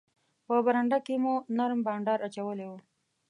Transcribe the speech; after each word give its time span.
په 0.45 0.55
برنډه 0.65 0.99
کې 1.05 1.15
مو 1.23 1.33
نرم 1.57 1.79
بانډار 1.85 2.19
اچولی 2.27 2.65
وو. 2.69 2.77